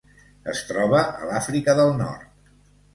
[0.53, 2.55] Es troba a l'Àfrica del Nord: